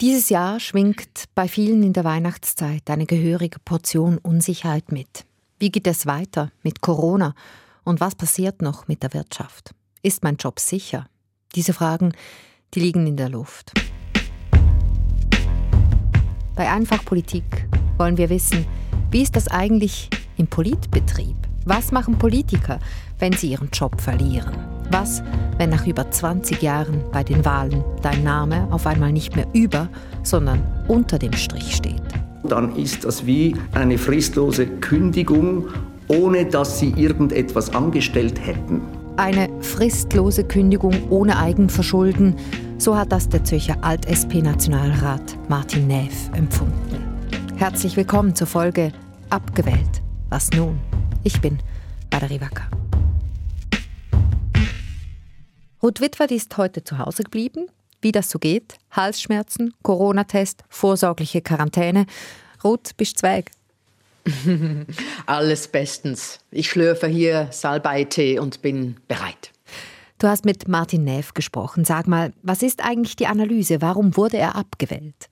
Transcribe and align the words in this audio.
Dieses 0.00 0.30
Jahr 0.30 0.60
schwingt 0.60 1.24
bei 1.34 1.46
vielen 1.46 1.82
in 1.82 1.92
der 1.92 2.04
Weihnachtszeit 2.04 2.88
eine 2.88 3.04
gehörige 3.04 3.58
Portion 3.62 4.16
Unsicherheit 4.16 4.92
mit. 4.92 5.26
Wie 5.58 5.70
geht 5.70 5.86
es 5.86 6.06
weiter 6.06 6.52
mit 6.62 6.80
Corona? 6.80 7.34
Und 7.84 8.00
was 8.00 8.14
passiert 8.14 8.62
noch 8.62 8.88
mit 8.88 9.02
der 9.02 9.12
Wirtschaft? 9.12 9.74
Ist 10.02 10.22
mein 10.22 10.36
Job 10.36 10.58
sicher? 10.58 11.06
Diese 11.54 11.74
Fragen, 11.74 12.12
die 12.72 12.80
liegen 12.80 13.06
in 13.06 13.18
der 13.18 13.28
Luft. 13.28 13.74
Bei 16.56 16.70
Einfach 16.70 17.04
Politik 17.04 17.68
wollen 17.98 18.16
wir 18.16 18.30
wissen, 18.30 18.64
wie 19.10 19.20
ist 19.20 19.36
das 19.36 19.48
eigentlich 19.48 20.08
im 20.38 20.46
Politbetrieb? 20.46 21.36
Was 21.66 21.92
machen 21.92 22.18
Politiker, 22.18 22.78
wenn 23.18 23.34
sie 23.34 23.50
ihren 23.50 23.68
Job 23.68 24.00
verlieren? 24.00 24.79
Was, 24.90 25.22
wenn 25.56 25.70
nach 25.70 25.86
über 25.86 26.10
20 26.10 26.60
Jahren 26.62 27.04
bei 27.12 27.22
den 27.22 27.44
Wahlen 27.44 27.84
dein 28.02 28.24
Name 28.24 28.66
auf 28.70 28.88
einmal 28.88 29.12
nicht 29.12 29.36
mehr 29.36 29.46
über, 29.52 29.88
sondern 30.24 30.62
unter 30.88 31.16
dem 31.16 31.32
Strich 31.32 31.76
steht? 31.76 32.02
Dann 32.42 32.74
ist 32.74 33.04
das 33.04 33.24
wie 33.24 33.54
eine 33.72 33.98
fristlose 33.98 34.66
Kündigung, 34.66 35.68
ohne 36.08 36.44
dass 36.44 36.80
sie 36.80 36.90
irgendetwas 36.96 37.72
angestellt 37.72 38.44
hätten. 38.44 38.80
Eine 39.16 39.48
fristlose 39.60 40.42
Kündigung 40.42 40.94
ohne 41.08 41.38
Eigenverschulden, 41.38 42.34
so 42.78 42.96
hat 42.96 43.12
das 43.12 43.28
der 43.28 43.44
Zürcher 43.44 43.76
Alt-SP-Nationalrat 43.82 45.36
Martin 45.48 45.86
Näf 45.86 46.30
empfunden. 46.34 47.04
Herzlich 47.56 47.96
willkommen 47.96 48.34
zur 48.34 48.48
Folge 48.48 48.90
Abgewählt. 49.28 50.02
Was 50.30 50.50
nun? 50.50 50.80
Ich 51.22 51.40
bin 51.40 51.58
Valerie 52.10 52.40
Wacker. 52.40 52.79
Ruth 55.82 56.02
Wittwald 56.02 56.30
ist 56.30 56.54
heute 56.58 56.84
zu 56.84 56.98
Hause 56.98 57.22
geblieben. 57.22 57.66
Wie 58.02 58.12
das 58.12 58.28
so 58.28 58.38
geht, 58.38 58.74
Halsschmerzen, 58.90 59.72
Corona-Test, 59.82 60.62
vorsorgliche 60.68 61.40
Quarantäne. 61.40 62.04
Ruth, 62.62 62.96
bist 62.98 63.22
du 63.22 63.28
weg? 63.28 63.50
Alles 65.26 65.68
bestens. 65.68 66.40
Ich 66.50 66.68
schlürfe 66.68 67.06
hier 67.06 67.48
Salbeitee 67.50 68.38
und 68.38 68.60
bin 68.60 68.96
bereit. 69.08 69.52
Du 70.18 70.28
hast 70.28 70.44
mit 70.44 70.68
Martin 70.68 71.04
Neff 71.04 71.32
gesprochen. 71.32 71.86
Sag 71.86 72.06
mal, 72.06 72.34
was 72.42 72.62
ist 72.62 72.84
eigentlich 72.84 73.16
die 73.16 73.26
Analyse? 73.26 73.80
Warum 73.80 74.18
wurde 74.18 74.36
er 74.36 74.56
abgewählt? 74.56 75.30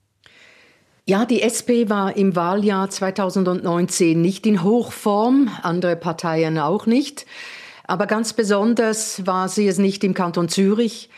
Ja, 1.05 1.25
die 1.25 1.43
SP 1.45 1.89
war 1.89 2.17
im 2.17 2.35
Wahljahr 2.35 2.89
2019 2.89 4.19
nicht 4.19 4.47
in 4.47 4.63
Hochform, 4.63 5.51
andere 5.61 5.95
Parteien 5.95 6.57
auch 6.57 6.87
nicht. 6.87 7.27
Aber 7.89 8.05
ganz 8.05 8.33
besonders 8.33 9.25
war 9.25 9.49
sie 9.49 9.67
es 9.67 9.79
nicht 9.79 10.03
im 10.03 10.13
Kanton 10.13 10.47
Zürich. 10.47 11.09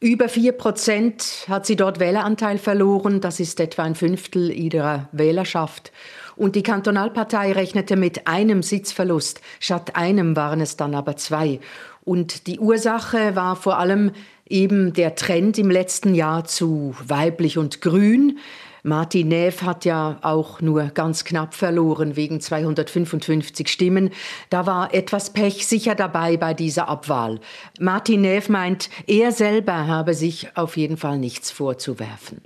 Über 0.00 0.28
vier 0.28 0.52
Prozent 0.52 1.46
hat 1.48 1.64
sie 1.64 1.76
dort 1.76 1.98
Wähleranteil 1.98 2.58
verloren. 2.58 3.22
Das 3.22 3.40
ist 3.40 3.58
etwa 3.58 3.84
ein 3.84 3.94
Fünftel 3.94 4.50
ihrer 4.50 5.08
Wählerschaft. 5.12 5.92
Und 6.36 6.56
die 6.56 6.62
Kantonalpartei 6.62 7.52
rechnete 7.52 7.96
mit 7.96 8.26
einem 8.26 8.62
Sitzverlust. 8.62 9.40
Statt 9.60 9.96
einem 9.96 10.36
waren 10.36 10.60
es 10.60 10.76
dann 10.76 10.94
aber 10.94 11.16
zwei. 11.16 11.58
Und 12.04 12.46
die 12.48 12.60
Ursache 12.60 13.34
war 13.34 13.56
vor 13.56 13.78
allem 13.78 14.12
eben 14.46 14.92
der 14.92 15.14
Trend 15.14 15.56
im 15.56 15.70
letzten 15.70 16.14
Jahr 16.14 16.44
zu 16.44 16.94
weiblich 17.02 17.56
und 17.56 17.80
grün. 17.80 18.38
Martin 18.82 19.28
Neff 19.28 19.62
hat 19.62 19.84
ja 19.84 20.18
auch 20.22 20.60
nur 20.60 20.84
ganz 20.86 21.24
knapp 21.24 21.54
verloren 21.54 22.16
wegen 22.16 22.40
255 22.40 23.68
Stimmen. 23.68 24.10
Da 24.48 24.66
war 24.66 24.94
etwas 24.94 25.32
Pech 25.32 25.66
sicher 25.66 25.94
dabei 25.94 26.36
bei 26.36 26.54
dieser 26.54 26.88
Abwahl. 26.88 27.40
Martin 27.78 28.22
Neff 28.22 28.48
meint, 28.48 28.90
er 29.06 29.32
selber 29.32 29.86
habe 29.86 30.14
sich 30.14 30.56
auf 30.56 30.76
jeden 30.76 30.96
Fall 30.96 31.18
nichts 31.18 31.50
vorzuwerfen. 31.50 32.40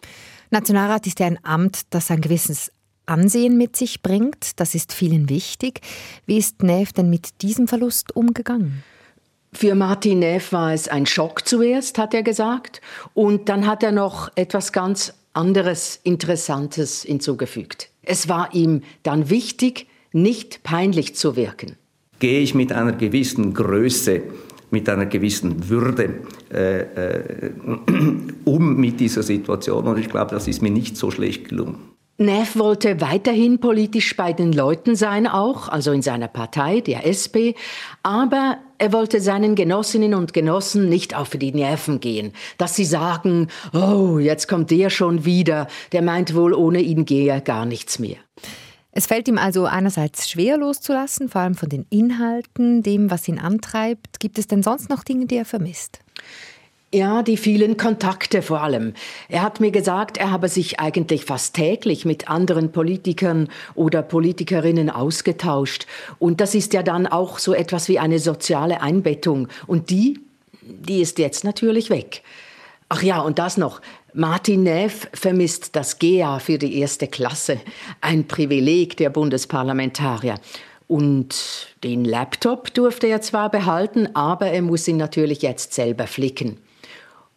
Nationalrat 0.51 1.07
ist 1.07 1.21
ja 1.21 1.27
ein 1.27 1.39
Amt, 1.43 1.83
das 1.91 2.11
ein 2.11 2.21
gewisses 2.21 2.71
Ansehen 3.07 3.59
mit 3.59 3.77
sich 3.77 4.03
bringt. 4.03 4.61
Das 4.61 4.75
ist 4.75 4.93
vielen 4.93 5.29
wichtig. 5.29 5.81
Wie 6.27 6.39
ist 6.39 6.63
Neff 6.63 6.93
denn 6.93 7.11
mit 7.11 7.43
diesem 7.43 7.69
Verlust 7.69 8.15
umgegangen? 8.17 8.83
Für 9.53 9.75
Martin 9.77 10.19
Neff 10.19 10.53
war 10.53 10.73
es 10.73 10.89
ein 10.89 11.07
Schock 11.07 11.47
zuerst, 11.47 11.99
hat 11.99 12.13
er 12.13 12.23
gesagt. 12.23 12.81
Und 13.15 13.49
dann 13.49 13.67
hat 13.67 13.83
er 13.83 13.93
noch 13.93 14.31
etwas 14.35 14.73
ganz 14.73 15.15
anderes 15.35 16.01
Interessantes 16.03 17.03
hinzugefügt. 17.03 17.91
Es 18.03 18.29
war 18.29 18.55
ihm 18.55 18.83
dann 19.03 19.31
wichtig, 19.31 19.87
nicht 20.13 20.63
peinlich 20.63 21.15
zu 21.15 21.37
wirken. 21.37 21.77
Gehe 22.21 22.41
ich 22.41 22.55
mit 22.55 22.73
einer 22.73 22.93
gewissen 22.93 23.53
Größe, 23.53 24.23
mit 24.71 24.89
einer 24.89 25.07
gewissen 25.07 25.69
Würde 25.69 26.21
äh, 26.53 26.81
äh, 26.81 27.51
um 28.45 28.77
mit 28.77 29.01
dieser 29.01 29.23
Situation 29.23 29.87
und 29.87 29.99
ich 29.99 30.09
glaube, 30.09 30.31
das 30.31 30.49
ist 30.49 30.63
mir 30.63 30.71
nicht 30.71 30.97
so 30.97 31.11
schlecht 31.11 31.49
gelungen. 31.49 31.94
Neff 32.17 32.57
wollte 32.57 33.01
weiterhin 33.01 33.59
politisch 33.59 34.17
bei 34.17 34.33
den 34.33 34.53
Leuten 34.53 34.95
sein, 34.95 35.27
auch, 35.27 35.69
also 35.69 35.91
in 35.91 36.01
seiner 36.01 36.29
Partei, 36.29 36.81
der 36.81 37.05
SP, 37.11 37.59
aber 38.05 38.59
er 38.79 38.93
wollte 38.93 39.21
seinen 39.21 39.57
Genossinnen 39.57 40.15
und 40.15 40.33
Genossen 40.33 40.89
nicht 40.89 41.17
auf 41.17 41.31
die 41.31 41.53
Nerven 41.53 41.99
gehen, 41.99 42.33
dass 42.57 42.77
sie 42.77 42.85
sagen, 42.85 43.49
oh, 43.73 44.19
jetzt 44.19 44.47
kommt 44.47 44.71
der 44.71 44.91
schon 44.91 45.25
wieder, 45.25 45.67
der 45.91 46.03
meint 46.03 46.37
wohl, 46.37 46.55
ohne 46.55 46.81
ihn 46.81 47.05
gehe 47.05 47.41
gar 47.41 47.67
nichts 47.67 47.99
mehr. 47.99 48.19
Es 48.93 49.07
fällt 49.07 49.27
ihm 49.27 49.39
also 49.39 49.65
einerseits 49.65 50.31
schwer 50.31 50.57
loszulassen, 50.57 51.29
vor 51.29 51.41
allem 51.41 51.57
von 51.57 51.69
den 51.69 51.85
Inhalten, 51.91 52.85
dem, 52.85 53.11
was 53.11 53.27
ihn 53.27 53.41
antreibt. 53.41 54.21
Gibt 54.21 54.39
es 54.39 54.47
denn 54.47 54.63
sonst 54.63 54.89
noch 54.89 55.03
Dinge, 55.03 55.27
die 55.27 55.37
er 55.37 55.45
vermisst? 55.45 55.99
Ja, 56.95 57.25
die 57.25 57.37
vielen 57.37 57.77
Kontakte 57.77 58.41
vor 58.41 58.61
allem. 58.61 58.95
Er 59.29 59.43
hat 59.43 59.59
mir 59.59 59.73
gesagt, 59.73 60.17
er 60.17 60.31
habe 60.31 60.47
sich 60.49 60.79
eigentlich 60.79 61.25
fast 61.25 61.57
täglich 61.57 62.05
mit 62.05 62.31
anderen 62.31 62.71
Politikern 62.71 63.49
oder 63.75 64.01
Politikerinnen 64.01 64.91
ausgetauscht. 64.91 65.89
Und 66.21 66.41
das 66.41 66.55
ist 66.55 66.73
ja 66.73 66.85
dann 66.85 67.09
auch 67.09 67.41
so 67.41 67.53
etwas 67.53 67.89
wie 67.89 67.99
eine 67.99 68.21
soziale 68.21 68.81
Einbettung. 68.81 69.49
Und 69.67 69.91
die, 69.91 70.21
die 70.63 71.01
ist 71.01 71.19
jetzt 71.19 71.43
natürlich 71.43 71.91
weg. 71.91 72.23
Ach 72.89 73.03
ja, 73.03 73.21
und 73.23 73.41
das 73.41 73.57
noch. 73.57 73.81
Martin 74.13 74.63
Neff 74.63 75.09
vermisst 75.13 75.75
das 75.75 75.99
GEA 75.99 76.39
für 76.39 76.59
die 76.59 76.79
erste 76.79 77.09
Klasse. 77.09 77.59
Ein 78.03 78.29
Privileg 78.29 78.97
der 78.99 79.11
Bundesparlamentarier. 79.11 80.37
Und 80.87 81.75
den 81.83 82.05
Laptop 82.05 82.73
durfte 82.73 83.09
er 83.09 83.21
zwar 83.21 83.51
behalten, 83.51 84.11
aber 84.15 84.47
er 84.51 84.63
muss 84.63 84.87
ihn 84.87 84.99
natürlich 84.99 85.43
jetzt 85.43 85.75
selber 85.75 86.07
flicken. 86.07 86.59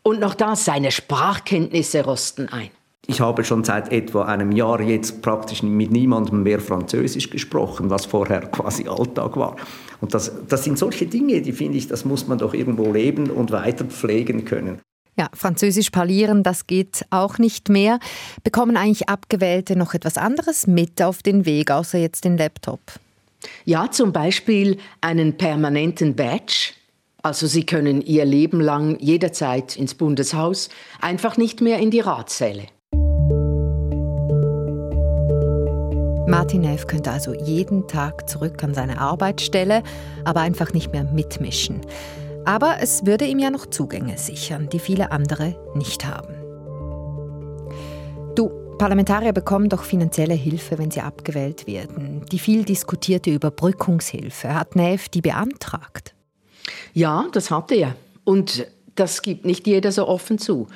Und 0.07 0.21
noch 0.21 0.35
das, 0.35 0.63
seine 0.63 0.91
Sprachkenntnisse 0.91 2.05
rosten 2.05 2.47
ein. 2.47 2.69
Ich 3.07 3.19
habe 3.19 3.43
schon 3.43 3.65
seit 3.65 3.91
etwa 3.91 4.23
einem 4.23 4.53
Jahr 4.53 4.79
jetzt 4.79 5.21
praktisch 5.21 5.63
mit 5.63 5.91
niemandem 5.91 6.43
mehr 6.43 6.61
Französisch 6.61 7.29
gesprochen, 7.29 7.89
was 7.89 8.05
vorher 8.05 8.39
quasi 8.47 8.87
Alltag 8.87 9.35
war. 9.35 9.57
Und 9.99 10.13
das, 10.13 10.31
das 10.47 10.63
sind 10.63 10.79
solche 10.79 11.07
Dinge, 11.07 11.41
die 11.41 11.51
finde 11.51 11.77
ich, 11.77 11.89
das 11.89 12.05
muss 12.05 12.25
man 12.25 12.37
doch 12.37 12.53
irgendwo 12.53 12.93
leben 12.93 13.29
und 13.29 13.51
weiter 13.51 13.83
pflegen 13.83 14.45
können. 14.45 14.79
Ja, 15.17 15.27
Französisch 15.33 15.89
parlieren, 15.89 16.41
das 16.41 16.67
geht 16.67 17.05
auch 17.09 17.37
nicht 17.37 17.67
mehr. 17.67 17.99
Bekommen 18.45 18.77
eigentlich 18.77 19.09
Abgewählte 19.09 19.75
noch 19.75 19.93
etwas 19.93 20.17
anderes 20.17 20.67
mit 20.67 21.01
auf 21.01 21.21
den 21.21 21.45
Weg, 21.45 21.69
außer 21.69 21.97
jetzt 21.97 22.23
den 22.23 22.37
Laptop? 22.37 22.79
Ja, 23.65 23.91
zum 23.91 24.13
Beispiel 24.13 24.77
einen 25.01 25.35
permanenten 25.35 26.15
Badge, 26.15 26.71
also 27.23 27.47
sie 27.47 27.65
können 27.65 28.01
ihr 28.01 28.25
Leben 28.25 28.61
lang 28.61 28.97
jederzeit 28.99 29.75
ins 29.75 29.95
Bundeshaus, 29.95 30.69
einfach 31.01 31.37
nicht 31.37 31.61
mehr 31.61 31.79
in 31.79 31.91
die 31.91 31.99
Ratssäle. 31.99 32.67
Martin 36.27 36.61
Neff 36.61 36.87
könnte 36.87 37.11
also 37.11 37.33
jeden 37.33 37.87
Tag 37.87 38.29
zurück 38.29 38.61
an 38.61 38.73
seine 38.73 38.99
Arbeitsstelle, 38.99 39.81
aber 40.25 40.41
einfach 40.41 40.73
nicht 40.73 40.91
mehr 40.91 41.05
mitmischen. 41.05 41.81
Aber 42.43 42.77
es 42.81 43.05
würde 43.05 43.25
ihm 43.25 43.39
ja 43.39 43.49
noch 43.49 43.65
Zugänge 43.65 44.17
sichern, 44.17 44.67
die 44.69 44.79
viele 44.79 45.11
andere 45.11 45.55
nicht 45.73 46.05
haben. 46.05 46.33
Du, 48.35 48.49
Parlamentarier 48.77 49.31
bekommen 49.31 49.69
doch 49.69 49.83
finanzielle 49.83 50.33
Hilfe, 50.33 50.77
wenn 50.77 50.91
sie 50.91 51.01
abgewählt 51.01 51.65
werden. 51.65 52.25
Die 52.31 52.39
viel 52.39 52.65
diskutierte 52.65 53.31
Überbrückungshilfe, 53.31 54.53
hat 54.53 54.75
Neff 54.75 55.07
die 55.07 55.21
beantragt? 55.21 56.13
Ja, 56.93 57.27
das 57.31 57.51
hatte 57.51 57.75
er. 57.75 57.95
Und 58.23 58.67
das 58.95 59.21
gibt 59.21 59.45
nicht 59.45 59.67
jeder 59.67 59.91
so 59.91 60.07
offen 60.07 60.37
zu. 60.37 60.67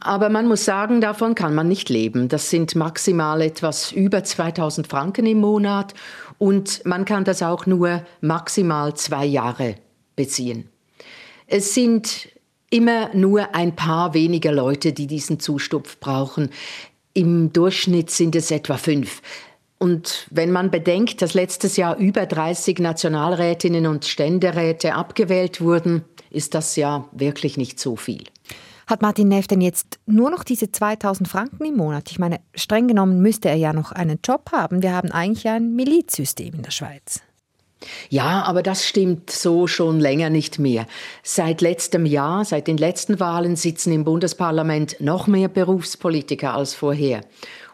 Aber 0.00 0.28
man 0.28 0.48
muss 0.48 0.64
sagen, 0.64 1.00
davon 1.00 1.34
kann 1.34 1.54
man 1.54 1.68
nicht 1.68 1.88
leben. 1.88 2.28
Das 2.28 2.50
sind 2.50 2.74
maximal 2.74 3.40
etwas 3.40 3.92
über 3.92 4.24
2000 4.24 4.86
Franken 4.86 5.26
im 5.26 5.38
Monat 5.38 5.94
und 6.38 6.84
man 6.84 7.04
kann 7.04 7.24
das 7.24 7.42
auch 7.42 7.66
nur 7.66 8.04
maximal 8.20 8.94
zwei 8.94 9.24
Jahre 9.24 9.76
beziehen. 10.16 10.68
Es 11.46 11.74
sind 11.74 12.28
immer 12.68 13.14
nur 13.14 13.54
ein 13.54 13.76
paar 13.76 14.14
weniger 14.14 14.50
Leute, 14.50 14.92
die 14.92 15.06
diesen 15.06 15.38
Zustupf 15.38 16.00
brauchen. 16.00 16.50
Im 17.14 17.52
Durchschnitt 17.52 18.10
sind 18.10 18.34
es 18.34 18.50
etwa 18.50 18.76
fünf. 18.78 19.22
Und 19.82 20.28
wenn 20.30 20.52
man 20.52 20.70
bedenkt, 20.70 21.22
dass 21.22 21.34
letztes 21.34 21.76
Jahr 21.76 21.96
über 21.96 22.24
30 22.24 22.78
Nationalrätinnen 22.78 23.88
und 23.88 24.04
Ständeräte 24.04 24.94
abgewählt 24.94 25.60
wurden, 25.60 26.04
ist 26.30 26.54
das 26.54 26.76
ja 26.76 27.08
wirklich 27.10 27.56
nicht 27.56 27.80
so 27.80 27.96
viel. 27.96 28.22
Hat 28.86 29.02
Martin 29.02 29.26
Neff 29.26 29.48
denn 29.48 29.60
jetzt 29.60 29.98
nur 30.06 30.30
noch 30.30 30.44
diese 30.44 30.70
2000 30.70 31.26
Franken 31.26 31.64
im 31.64 31.76
Monat? 31.76 32.12
Ich 32.12 32.20
meine, 32.20 32.38
streng 32.54 32.86
genommen 32.86 33.22
müsste 33.22 33.48
er 33.48 33.56
ja 33.56 33.72
noch 33.72 33.90
einen 33.90 34.20
Job 34.24 34.52
haben. 34.52 34.84
Wir 34.84 34.92
haben 34.92 35.10
eigentlich 35.10 35.48
ein 35.48 35.74
Milizsystem 35.74 36.54
in 36.54 36.62
der 36.62 36.70
Schweiz. 36.70 37.20
Ja, 38.08 38.42
aber 38.42 38.62
das 38.62 38.86
stimmt 38.86 39.30
so 39.30 39.66
schon 39.66 39.98
länger 39.98 40.30
nicht 40.30 40.60
mehr. 40.60 40.86
Seit 41.24 41.60
letztem 41.60 42.06
Jahr, 42.06 42.44
seit 42.44 42.68
den 42.68 42.76
letzten 42.76 43.18
Wahlen 43.18 43.56
sitzen 43.56 43.92
im 43.92 44.04
Bundesparlament 44.04 44.96
noch 45.00 45.26
mehr 45.26 45.48
Berufspolitiker 45.48 46.54
als 46.54 46.74
vorher. 46.74 47.22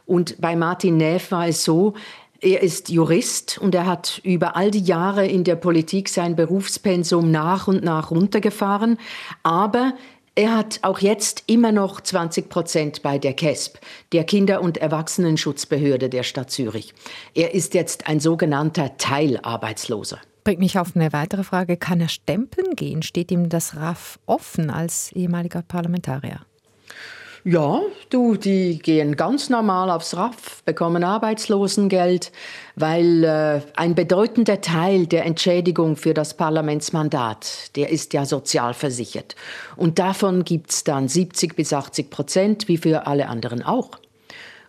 Und 0.09 0.41
bei 0.41 0.57
Martin 0.57 0.97
Neff 0.97 1.31
war 1.33 1.49
es 1.49 1.65
so, 1.65 1.93
er 2.41 2.63
ist 2.63 2.89
Jurist 2.89 3.59
und 3.59 3.75
er 3.75 3.85
hat 3.85 4.23
über 4.25 4.57
all 4.57 4.71
die 4.71 4.81
Jahre 4.81 5.27
in 5.27 5.45
der 5.45 5.57
Politik 5.57 6.09
sein 6.09 6.35
Berufspensum 6.35 7.31
nach 7.31 7.69
und 7.69 7.85
nach 7.85 8.11
runtergefahren. 8.11 8.97
Aber 9.43 9.93
er 10.35 10.57
hat 10.57 10.79
auch 10.81 11.01
jetzt 11.01 11.45
immer 11.47 11.73
noch 11.73 12.01
20 12.01 12.49
Prozent 12.49 13.03
bei 13.03 13.19
der 13.19 13.35
KESB, 13.35 13.77
der 14.13 14.25
Kinder- 14.25 14.63
und 14.63 14.79
Erwachsenenschutzbehörde 14.79 16.09
der 16.09 16.23
Stadt 16.23 16.51
Zürich. 16.51 16.95
Er 17.35 17.53
ist 17.55 17.75
jetzt 17.75 18.09
ein 18.09 18.19
sogenannter 18.19 18.97
Teilarbeitsloser. 18.97 20.21
Bringt 20.43 20.61
mich 20.61 20.79
auf 20.79 20.97
eine 20.97 21.13
weitere 21.13 21.45
Frage. 21.45 21.77
Kann 21.77 22.01
er 22.01 22.09
stempeln 22.09 22.77
gehen? 22.77 23.03
Steht 23.03 23.31
ihm 23.31 23.51
das 23.51 23.77
RAF 23.77 24.19
offen 24.25 24.71
als 24.71 25.13
ehemaliger 25.13 25.61
Parlamentarier? 25.61 26.41
Ja, 27.51 27.81
du, 28.11 28.37
die 28.37 28.79
gehen 28.79 29.17
ganz 29.17 29.49
normal 29.49 29.91
aufs 29.91 30.15
RAF, 30.15 30.63
bekommen 30.67 31.03
Arbeitslosengeld, 31.03 32.31
weil 32.77 33.25
äh, 33.25 33.63
ein 33.75 33.95
bedeutender 33.95 34.61
Teil 34.61 35.07
der 35.07 35.25
Entschädigung 35.25 35.97
für 35.97 36.13
das 36.13 36.37
Parlamentsmandat, 36.37 37.75
der 37.75 37.89
ist 37.89 38.13
ja 38.13 38.27
sozialversichert. 38.27 39.35
Und 39.77 39.99
davon 39.99 40.45
gibt's 40.45 40.85
dann 40.85 41.09
70 41.09 41.57
bis 41.57 41.73
80 41.73 42.11
Prozent, 42.11 42.69
wie 42.69 42.77
für 42.77 43.07
alle 43.07 43.31
anderen 43.31 43.63
auch. 43.63 43.93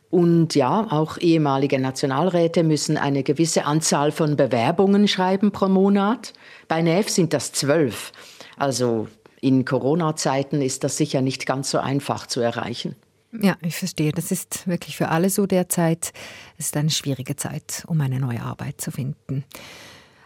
Und 0.09 0.55
ja, 0.55 0.87
auch 0.89 1.17
ehemalige 1.17 1.79
Nationalräte 1.79 2.63
müssen 2.63 2.95
eine 2.95 3.23
gewisse 3.23 3.65
Anzahl 3.65 4.13
von 4.13 4.37
Bewerbungen 4.37 5.09
schreiben 5.09 5.51
pro 5.51 5.67
Monat. 5.67 6.31
Bei 6.69 6.81
NEF 6.81 7.09
sind 7.09 7.33
das 7.33 7.51
zwölf. 7.51 8.13
Also 8.55 9.09
in 9.41 9.65
Corona-Zeiten 9.65 10.61
ist 10.61 10.83
das 10.83 10.97
sicher 10.97 11.21
nicht 11.21 11.45
ganz 11.45 11.71
so 11.71 11.77
einfach 11.77 12.27
zu 12.27 12.41
erreichen. 12.41 12.95
Ja, 13.31 13.55
ich 13.61 13.75
verstehe. 13.75 14.11
Das 14.11 14.31
ist 14.31 14.67
wirklich 14.67 14.97
für 14.97 15.09
alle 15.09 15.29
so 15.29 15.45
derzeit. 15.45 16.13
Es 16.57 16.67
ist 16.67 16.77
eine 16.77 16.89
schwierige 16.89 17.35
Zeit, 17.35 17.83
um 17.87 18.01
eine 18.01 18.19
neue 18.19 18.41
Arbeit 18.41 18.81
zu 18.81 18.91
finden. 18.91 19.43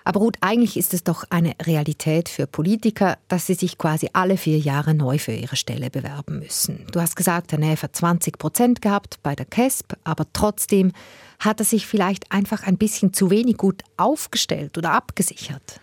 Aber 0.06 0.19
Ruth, 0.19 0.38
eigentlich 0.42 0.75
ist 0.75 0.94
es 0.94 1.04
doch 1.04 1.24
eine 1.30 1.54
Realität 1.62 2.27
für 2.27 2.45
Politiker, 2.45 3.18
dass 3.30 3.48
sie 3.48 3.54
sich 3.54 3.77
quasi 3.77 4.10
alle 4.12 4.36
vier 4.36 4.57
Jahre 4.57 4.94
neu 4.94 5.18
für 5.18 5.31
ihre 5.31 5.56
Stelle 5.56 5.89
bewerben 5.89 6.39
müssen. 6.39 6.86
Du 6.92 7.00
hast 7.00 7.15
gesagt, 7.15 7.54
Herr 7.54 7.81
hat 7.81 7.95
20 7.95 8.38
Prozent 8.38 8.81
gehabt 8.81 9.19
bei 9.24 9.33
der 9.33 9.45
KESP, 9.45 9.94
aber 10.04 10.25
trotzdem 10.33 10.92
hat 11.39 11.60
er 11.60 11.65
sich 11.65 11.88
vielleicht 11.88 12.31
einfach 12.31 12.63
ein 12.63 12.77
bisschen 12.77 13.13
zu 13.13 13.30
wenig 13.30 13.57
gut 13.57 13.83
aufgestellt 13.95 14.77
oder 14.77 14.92
abgesichert. 14.92 15.80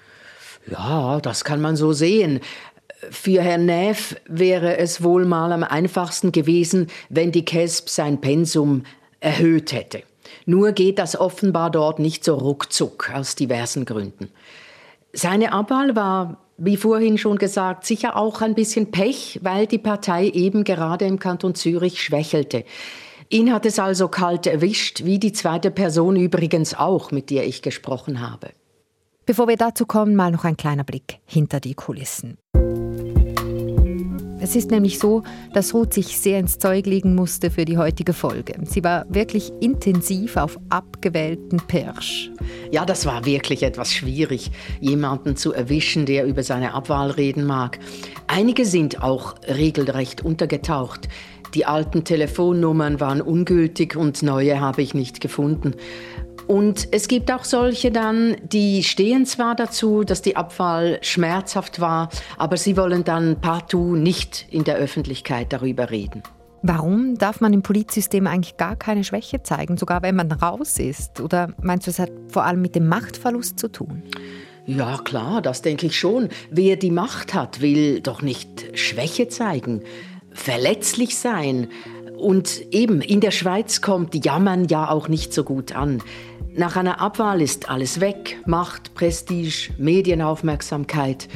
Ja, 0.70 1.20
das 1.20 1.44
kann 1.44 1.62
man 1.62 1.76
so 1.76 1.94
sehen. 1.94 2.40
Für 3.10 3.40
Herrn 3.40 3.66
Neff 3.66 4.16
wäre 4.26 4.76
es 4.76 5.02
wohl 5.02 5.24
mal 5.24 5.52
am 5.52 5.64
einfachsten 5.64 6.32
gewesen, 6.32 6.88
wenn 7.08 7.32
die 7.32 7.44
KESB 7.44 7.88
sein 7.88 8.20
Pensum 8.20 8.82
erhöht 9.20 9.72
hätte. 9.72 10.02
Nur 10.44 10.72
geht 10.72 10.98
das 10.98 11.18
offenbar 11.18 11.70
dort 11.70 11.98
nicht 11.98 12.24
so 12.24 12.34
ruckzuck 12.34 13.10
aus 13.14 13.34
diversen 13.36 13.84
Gründen. 13.84 14.30
Seine 15.12 15.52
Abwahl 15.52 15.96
war, 15.96 16.38
wie 16.56 16.76
vorhin 16.76 17.18
schon 17.18 17.38
gesagt, 17.38 17.84
sicher 17.84 18.16
auch 18.16 18.42
ein 18.42 18.54
bisschen 18.54 18.90
Pech, 18.90 19.40
weil 19.42 19.66
die 19.66 19.78
Partei 19.78 20.28
eben 20.28 20.62
gerade 20.64 21.06
im 21.06 21.18
Kanton 21.18 21.54
Zürich 21.54 22.02
schwächelte. 22.02 22.64
Ihn 23.28 23.52
hat 23.52 23.64
es 23.64 23.78
also 23.78 24.08
kalt 24.08 24.46
erwischt, 24.46 25.04
wie 25.04 25.18
die 25.18 25.32
zweite 25.32 25.70
Person 25.70 26.16
übrigens 26.16 26.74
auch, 26.74 27.12
mit 27.12 27.30
der 27.30 27.46
ich 27.46 27.62
gesprochen 27.62 28.20
habe. 28.20 28.50
Bevor 29.24 29.46
wir 29.46 29.56
dazu 29.56 29.86
kommen, 29.86 30.16
mal 30.16 30.32
noch 30.32 30.44
ein 30.44 30.56
kleiner 30.56 30.84
Blick 30.84 31.18
hinter 31.24 31.60
die 31.60 31.74
Kulissen. 31.74 32.36
Es 34.42 34.56
ist 34.56 34.70
nämlich 34.70 34.98
so, 34.98 35.22
dass 35.52 35.74
Ruth 35.74 35.92
sich 35.92 36.18
sehr 36.18 36.38
ins 36.38 36.58
Zeug 36.58 36.86
legen 36.86 37.14
musste 37.14 37.50
für 37.50 37.66
die 37.66 37.76
heutige 37.76 38.14
Folge. 38.14 38.54
Sie 38.64 38.82
war 38.82 39.04
wirklich 39.10 39.52
intensiv 39.60 40.36
auf 40.38 40.58
abgewählten 40.70 41.60
Pirsch. 41.68 42.30
Ja, 42.70 42.86
das 42.86 43.04
war 43.04 43.26
wirklich 43.26 43.62
etwas 43.62 43.92
schwierig, 43.92 44.50
jemanden 44.80 45.36
zu 45.36 45.52
erwischen, 45.52 46.06
der 46.06 46.24
über 46.24 46.42
seine 46.42 46.72
Abwahl 46.72 47.10
reden 47.10 47.44
mag. 47.44 47.78
Einige 48.28 48.64
sind 48.64 49.02
auch 49.02 49.34
regelrecht 49.46 50.24
untergetaucht. 50.24 51.08
Die 51.54 51.66
alten 51.66 52.04
Telefonnummern 52.04 53.00
waren 53.00 53.20
ungültig 53.20 53.96
und 53.96 54.22
neue 54.22 54.60
habe 54.60 54.82
ich 54.82 54.94
nicht 54.94 55.20
gefunden. 55.20 55.74
Und 56.46 56.88
es 56.90 57.08
gibt 57.08 57.30
auch 57.30 57.44
solche 57.44 57.90
dann, 57.90 58.36
die 58.42 58.82
stehen 58.82 59.26
zwar 59.26 59.54
dazu, 59.54 60.04
dass 60.04 60.22
die 60.22 60.36
Abwahl 60.36 60.98
schmerzhaft 61.02 61.80
war, 61.80 62.08
aber 62.38 62.56
sie 62.56 62.76
wollen 62.76 63.04
dann 63.04 63.40
partout 63.40 63.96
nicht 63.96 64.46
in 64.50 64.64
der 64.64 64.76
Öffentlichkeit 64.76 65.52
darüber 65.52 65.90
reden. 65.90 66.22
Warum 66.62 67.16
darf 67.16 67.40
man 67.40 67.54
im 67.54 67.62
Politsystem 67.62 68.26
eigentlich 68.26 68.58
gar 68.58 68.76
keine 68.76 69.02
Schwäche 69.02 69.42
zeigen, 69.42 69.78
sogar 69.78 70.02
wenn 70.02 70.14
man 70.14 70.30
raus 70.30 70.78
ist? 70.78 71.20
Oder 71.20 71.54
meinst 71.62 71.86
du, 71.86 71.90
es 71.90 71.98
hat 71.98 72.10
vor 72.28 72.44
allem 72.44 72.60
mit 72.60 72.74
dem 72.74 72.86
Machtverlust 72.86 73.58
zu 73.58 73.68
tun? 73.68 74.02
Ja, 74.66 74.98
klar, 74.98 75.40
das 75.40 75.62
denke 75.62 75.86
ich 75.86 75.98
schon. 75.98 76.28
Wer 76.50 76.76
die 76.76 76.90
Macht 76.90 77.32
hat, 77.32 77.62
will 77.62 78.00
doch 78.00 78.20
nicht 78.20 78.78
Schwäche 78.78 79.28
zeigen, 79.28 79.82
verletzlich 80.32 81.16
sein. 81.16 81.68
Und 82.18 82.60
eben 82.70 83.00
in 83.00 83.20
der 83.20 83.30
Schweiz 83.30 83.80
kommt 83.80 84.22
Jammern 84.22 84.66
ja 84.68 84.90
auch 84.90 85.08
nicht 85.08 85.32
so 85.32 85.44
gut 85.44 85.74
an. 85.74 86.02
Nach 86.56 86.76
einer 86.76 87.00
Abwahl 87.00 87.40
ist 87.40 87.70
alles 87.70 88.00
weg. 88.00 88.38
Macht, 88.44 88.94
Prestige, 88.94 89.72
Medienaufmerksamkeit. 89.78 91.28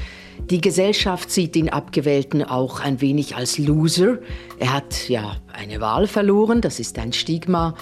Die 0.50 0.60
Gesellschaft 0.60 1.30
sieht 1.30 1.54
den 1.54 1.70
Abgewählten 1.70 2.42
auch 2.42 2.80
ein 2.80 3.00
wenig 3.00 3.36
als 3.36 3.56
Loser. 3.56 4.18
Er 4.58 4.74
hat 4.74 5.08
ja 5.08 5.36
eine 5.52 5.80
Wahl 5.80 6.06
verloren, 6.06 6.60
das 6.60 6.80
ist 6.80 6.98
ein 6.98 7.12
Stigma. 7.12 7.74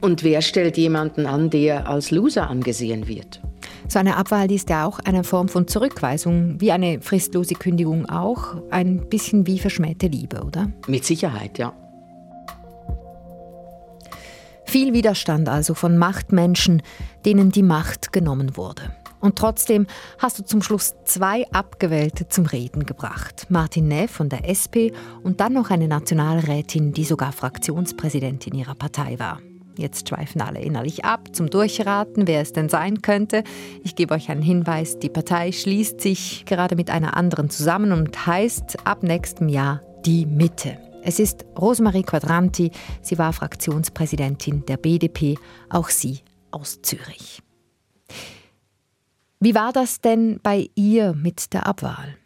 Und 0.00 0.22
wer 0.22 0.42
stellt 0.42 0.76
jemanden 0.76 1.26
an, 1.26 1.50
der 1.50 1.88
als 1.88 2.10
Loser 2.10 2.48
angesehen 2.48 3.08
wird? 3.08 3.40
So 3.88 3.98
eine 3.98 4.16
Abwahl 4.16 4.52
ist 4.52 4.68
ja 4.68 4.84
auch 4.84 4.98
eine 5.00 5.24
Form 5.24 5.48
von 5.48 5.66
Zurückweisung, 5.66 6.60
wie 6.60 6.70
eine 6.70 7.00
fristlose 7.00 7.54
Kündigung 7.54 8.06
auch, 8.08 8.56
ein 8.70 9.08
bisschen 9.08 9.46
wie 9.46 9.58
verschmähte 9.58 10.06
Liebe, 10.06 10.42
oder? 10.44 10.70
Mit 10.86 11.04
Sicherheit, 11.04 11.58
ja. 11.58 11.72
Viel 14.68 14.92
Widerstand 14.92 15.48
also 15.48 15.72
von 15.72 15.96
Machtmenschen, 15.96 16.82
denen 17.24 17.50
die 17.50 17.62
Macht 17.62 18.12
genommen 18.12 18.58
wurde. 18.58 18.82
Und 19.18 19.36
trotzdem 19.36 19.86
hast 20.18 20.38
du 20.38 20.44
zum 20.44 20.60
Schluss 20.60 20.94
zwei 21.06 21.50
Abgewählte 21.52 22.28
zum 22.28 22.44
Reden 22.44 22.84
gebracht. 22.84 23.46
Martin 23.48 23.88
Neff 23.88 24.10
von 24.10 24.28
der 24.28 24.46
SP 24.46 24.92
und 25.22 25.40
dann 25.40 25.54
noch 25.54 25.70
eine 25.70 25.88
Nationalrätin, 25.88 26.92
die 26.92 27.04
sogar 27.04 27.32
Fraktionspräsidentin 27.32 28.54
ihrer 28.54 28.74
Partei 28.74 29.18
war. 29.18 29.40
Jetzt 29.78 30.10
schweifen 30.10 30.42
alle 30.42 30.60
innerlich 30.60 31.02
ab 31.02 31.34
zum 31.34 31.48
Durchraten, 31.48 32.26
wer 32.26 32.42
es 32.42 32.52
denn 32.52 32.68
sein 32.68 33.00
könnte. 33.00 33.44
Ich 33.84 33.96
gebe 33.96 34.12
euch 34.12 34.28
einen 34.28 34.42
Hinweis, 34.42 34.98
die 34.98 35.08
Partei 35.08 35.50
schließt 35.50 35.98
sich 35.98 36.44
gerade 36.44 36.76
mit 36.76 36.90
einer 36.90 37.16
anderen 37.16 37.48
zusammen 37.48 37.92
und 37.92 38.26
heißt 38.26 38.86
ab 38.86 39.02
nächstem 39.02 39.48
Jahr 39.48 39.80
die 40.04 40.26
Mitte. 40.26 40.76
Es 41.08 41.18
ist 41.18 41.46
Rosemarie 41.58 42.02
Quadranti, 42.02 42.70
sie 43.00 43.16
war 43.16 43.32
Fraktionspräsidentin 43.32 44.66
der 44.66 44.76
BDP, 44.76 45.38
auch 45.70 45.88
sie 45.88 46.18
aus 46.50 46.82
Zürich. 46.82 47.40
Wie 49.40 49.54
war 49.54 49.72
das 49.72 50.02
denn 50.02 50.38
bei 50.42 50.68
ihr 50.74 51.14
mit 51.14 51.54
der 51.54 51.66
Abwahl? 51.66 52.18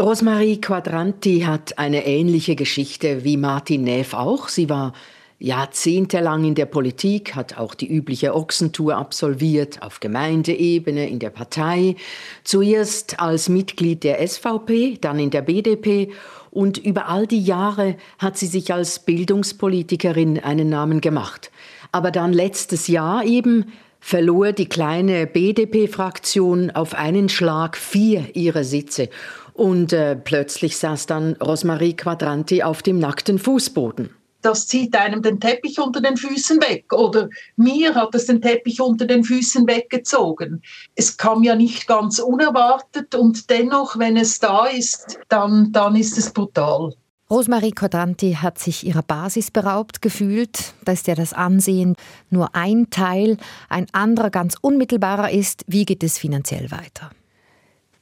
Rosemarie 0.00 0.60
Quadranti 0.60 1.42
hat 1.42 1.78
eine 1.78 2.04
ähnliche 2.04 2.56
Geschichte 2.56 3.22
wie 3.22 3.36
Martin 3.36 3.84
Neff 3.84 4.12
auch. 4.12 4.48
Sie 4.48 4.68
war 4.68 4.92
jahrzehntelang 5.38 6.44
in 6.44 6.54
der 6.54 6.66
Politik, 6.66 7.34
hat 7.34 7.58
auch 7.58 7.74
die 7.74 7.92
übliche 7.92 8.34
Ochsentour 8.34 8.96
absolviert, 8.96 9.82
auf 9.82 10.00
Gemeindeebene, 10.00 11.08
in 11.08 11.18
der 11.18 11.30
Partei, 11.30 11.96
zuerst 12.44 13.20
als 13.20 13.48
Mitglied 13.48 14.04
der 14.04 14.26
SVP, 14.26 14.98
dann 15.00 15.18
in 15.18 15.30
der 15.30 15.42
BDP 15.42 16.10
und 16.50 16.78
über 16.78 17.08
all 17.08 17.26
die 17.26 17.42
Jahre 17.42 17.96
hat 18.18 18.38
sie 18.38 18.46
sich 18.46 18.72
als 18.72 19.00
Bildungspolitikerin 19.00 20.38
einen 20.38 20.68
Namen 20.68 21.00
gemacht. 21.00 21.50
Aber 21.90 22.10
dann 22.10 22.32
letztes 22.32 22.86
Jahr 22.86 23.24
eben 23.24 23.72
verlor 23.98 24.52
die 24.52 24.68
kleine 24.68 25.26
BDP-Fraktion 25.26 26.70
auf 26.70 26.94
einen 26.94 27.28
Schlag 27.28 27.76
vier 27.76 28.36
ihrer 28.36 28.62
Sitze. 28.62 29.08
Und 29.52 29.92
äh, 29.92 30.14
plötzlich 30.14 30.76
saß 30.76 31.06
dann 31.06 31.34
Rosmarie 31.34 31.94
Quadranti 31.94 32.62
auf 32.62 32.82
dem 32.82 32.98
nackten 32.98 33.38
Fußboden 33.38 34.10
das 34.44 34.66
zieht 34.66 34.94
einem 34.96 35.22
den 35.22 35.40
Teppich 35.40 35.78
unter 35.80 36.00
den 36.00 36.16
Füßen 36.16 36.60
weg. 36.60 36.92
Oder 36.92 37.28
mir 37.56 37.94
hat 37.94 38.14
es 38.14 38.26
den 38.26 38.42
Teppich 38.42 38.80
unter 38.80 39.06
den 39.06 39.24
Füßen 39.24 39.66
weggezogen. 39.66 40.62
Es 40.94 41.16
kam 41.16 41.42
ja 41.42 41.54
nicht 41.54 41.86
ganz 41.86 42.18
unerwartet 42.18 43.14
und 43.14 43.48
dennoch, 43.50 43.98
wenn 43.98 44.16
es 44.16 44.38
da 44.38 44.66
ist, 44.66 45.18
dann, 45.28 45.72
dann 45.72 45.96
ist 45.96 46.18
es 46.18 46.30
brutal. 46.32 46.94
Rosemarie 47.30 47.72
Quadranti 47.72 48.34
hat 48.34 48.58
sich 48.58 48.86
ihrer 48.86 49.02
Basis 49.02 49.50
beraubt 49.50 50.02
gefühlt. 50.02 50.74
Da 50.84 50.92
ist 50.92 51.06
ja 51.06 51.14
das 51.14 51.32
Ansehen 51.32 51.96
nur 52.28 52.54
ein 52.54 52.90
Teil. 52.90 53.38
Ein 53.70 53.86
anderer, 53.92 54.28
ganz 54.28 54.56
unmittelbarer 54.60 55.30
ist, 55.30 55.64
wie 55.66 55.86
geht 55.86 56.04
es 56.04 56.18
finanziell 56.18 56.70
weiter? 56.70 57.10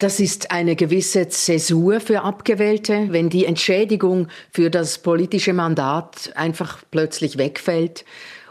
Das 0.02 0.18
ist 0.18 0.50
eine 0.50 0.74
gewisse 0.74 1.28
Zäsur 1.28 2.00
für 2.00 2.22
Abgewählte, 2.22 3.06
wenn 3.10 3.30
die 3.30 3.44
Entschädigung 3.44 4.26
für 4.50 4.68
das 4.68 4.98
politische 4.98 5.52
Mandat 5.52 6.32
einfach 6.34 6.82
plötzlich 6.90 7.38
wegfällt. 7.38 8.04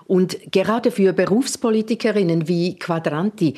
Und 0.05 0.38
gerade 0.53 0.91
für 0.91 1.12
Berufspolitikerinnen 1.12 2.48
wie 2.48 2.79
Quadranti 2.79 3.55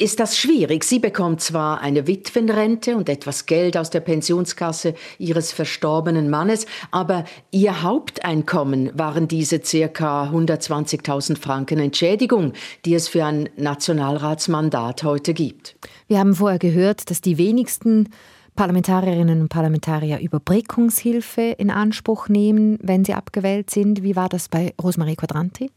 ist 0.00 0.18
das 0.18 0.38
schwierig. 0.38 0.84
Sie 0.84 0.98
bekommt 0.98 1.42
zwar 1.42 1.82
eine 1.82 2.06
Witwenrente 2.06 2.96
und 2.96 3.10
etwas 3.10 3.44
Geld 3.44 3.76
aus 3.76 3.90
der 3.90 4.00
Pensionskasse 4.00 4.94
ihres 5.18 5.52
verstorbenen 5.52 6.30
Mannes, 6.30 6.64
aber 6.90 7.24
ihr 7.50 7.82
Haupteinkommen 7.82 8.98
waren 8.98 9.28
diese 9.28 9.62
circa 9.62 10.30
120.000 10.30 11.36
Franken 11.36 11.78
Entschädigung, 11.78 12.54
die 12.86 12.94
es 12.94 13.08
für 13.08 13.26
ein 13.26 13.50
Nationalratsmandat 13.56 15.02
heute 15.02 15.34
gibt. 15.34 15.76
Wir 16.08 16.18
haben 16.18 16.34
vorher 16.34 16.58
gehört, 16.58 17.10
dass 17.10 17.20
die 17.20 17.36
wenigsten 17.36 18.08
Parlamentarierinnen 18.56 19.42
und 19.42 19.48
Parlamentarier 19.50 20.18
Überbrückungshilfe 20.20 21.54
in 21.58 21.70
Anspruch 21.70 22.28
nehmen, 22.28 22.78
wenn 22.82 23.04
sie 23.04 23.12
abgewählt 23.12 23.68
sind. 23.68 24.02
Wie 24.02 24.16
war 24.16 24.30
das 24.30 24.48
bei 24.48 24.72
Rosemarie 24.82 25.16
Quadranti? 25.16 25.70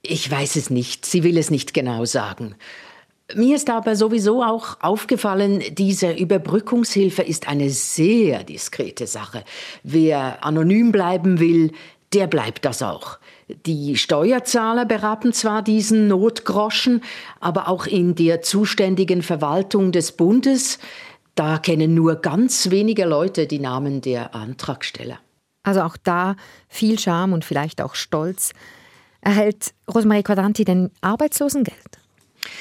Ich 0.00 0.30
weiß 0.30 0.56
es 0.56 0.70
nicht. 0.70 1.04
Sie 1.04 1.22
will 1.22 1.36
es 1.36 1.50
nicht 1.50 1.74
genau 1.74 2.04
sagen. 2.04 2.54
Mir 3.34 3.56
ist 3.56 3.68
aber 3.70 3.96
sowieso 3.96 4.42
auch 4.42 4.76
aufgefallen, 4.80 5.62
diese 5.72 6.12
Überbrückungshilfe 6.12 7.22
ist 7.22 7.48
eine 7.48 7.70
sehr 7.70 8.44
diskrete 8.44 9.08
Sache. 9.08 9.42
Wer 9.82 10.44
anonym 10.44 10.92
bleiben 10.92 11.40
will, 11.40 11.72
der 12.12 12.28
bleibt 12.28 12.64
das 12.64 12.82
auch. 12.82 13.18
Die 13.66 13.96
Steuerzahler 13.96 14.84
beraten 14.84 15.32
zwar 15.32 15.62
diesen 15.62 16.06
Notgroschen, 16.06 17.02
aber 17.40 17.68
auch 17.68 17.86
in 17.86 18.14
der 18.14 18.42
zuständigen 18.42 19.22
Verwaltung 19.22 19.90
des 19.90 20.12
Bundes, 20.12 20.78
da 21.34 21.58
kennen 21.58 21.94
nur 21.94 22.16
ganz 22.16 22.70
wenige 22.70 23.04
Leute 23.04 23.46
die 23.46 23.58
Namen 23.58 24.00
der 24.00 24.34
Antragsteller. 24.34 25.18
Also 25.64 25.82
auch 25.82 25.96
da 25.96 26.36
viel 26.68 26.98
Scham 26.98 27.32
und 27.32 27.44
vielleicht 27.44 27.82
auch 27.82 27.96
Stolz. 27.96 28.52
Erhält 29.20 29.74
Rosemarie 29.92 30.22
Quadranti 30.22 30.64
denn 30.64 30.90
Arbeitslosengeld? 31.00 31.98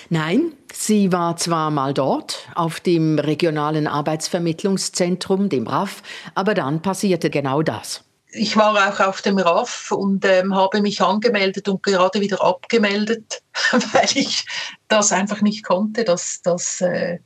Nein, 0.10 0.54
sie 0.74 1.12
war 1.12 1.38
zwar 1.38 1.72
mal 1.72 1.94
dort, 1.94 2.48
auf 2.56 2.80
dem 2.80 3.20
regionalen 3.20 3.88
Arbeitsvermittlungszentrum, 3.88 5.50
dem 5.50 5.68
RAF, 5.68 6.04
aber 6.36 6.54
dann 6.54 6.82
passierte 6.82 7.30
genau 7.30 7.62
das. 7.62 8.04
Ich 8.32 8.58
war 8.58 8.74
auch 8.90 9.00
auf 9.00 9.22
dem 9.22 9.38
RAF 9.38 9.92
und 9.92 10.26
ähm, 10.26 10.54
habe 10.54 10.82
mich 10.82 11.02
angemeldet 11.02 11.70
und 11.70 11.82
gerade 11.84 12.20
wieder 12.20 12.44
abgemeldet, 12.44 13.42
weil 13.72 14.10
ich 14.14 14.46
das 14.90 15.12
einfach 15.12 15.42
nicht 15.42 15.64
konnte. 15.64 16.04
Das, 16.04 16.42
das, 16.44 16.82
äh, 16.82 17.20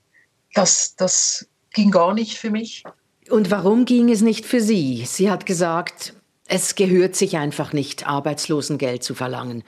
das, 0.54 0.96
das 0.96 1.48
ging 1.74 1.90
gar 1.90 2.14
nicht 2.14 2.38
für 2.38 2.52
mich. 2.52 2.84
Und 3.30 3.50
warum 3.50 3.86
ging 3.86 4.10
es 4.10 4.22
nicht 4.22 4.46
für 4.46 4.62
Sie? 4.62 5.04
Sie 5.06 5.32
hat 5.32 5.46
gesagt, 5.48 6.14
es 6.48 6.76
gehört 6.76 7.16
sich 7.16 7.38
einfach 7.38 7.74
nicht, 7.74 8.08
Arbeitslosengeld 8.08 9.04
zu 9.04 9.16
verlangen 9.16 9.64